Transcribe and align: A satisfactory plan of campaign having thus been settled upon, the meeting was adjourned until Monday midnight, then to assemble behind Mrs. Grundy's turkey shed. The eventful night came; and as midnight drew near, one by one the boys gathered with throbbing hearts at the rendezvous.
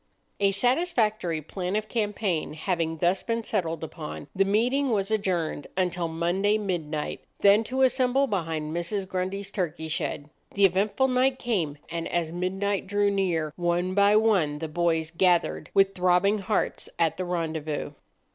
A 0.39 0.49
satisfactory 0.49 1.43
plan 1.43 1.75
of 1.75 1.87
campaign 1.87 2.53
having 2.55 2.97
thus 2.97 3.21
been 3.21 3.43
settled 3.43 3.83
upon, 3.83 4.29
the 4.35 4.43
meeting 4.43 4.89
was 4.89 5.11
adjourned 5.11 5.67
until 5.77 6.07
Monday 6.07 6.57
midnight, 6.57 7.23
then 7.41 7.63
to 7.65 7.83
assemble 7.83 8.25
behind 8.25 8.75
Mrs. 8.75 9.07
Grundy's 9.07 9.51
turkey 9.51 9.87
shed. 9.87 10.31
The 10.55 10.65
eventful 10.65 11.09
night 11.09 11.37
came; 11.37 11.77
and 11.87 12.07
as 12.07 12.31
midnight 12.31 12.87
drew 12.87 13.11
near, 13.11 13.53
one 13.57 13.93
by 13.93 14.15
one 14.15 14.57
the 14.57 14.67
boys 14.67 15.11
gathered 15.11 15.69
with 15.75 15.93
throbbing 15.93 16.39
hearts 16.39 16.89
at 16.97 17.17
the 17.17 17.25
rendezvous. 17.25 17.91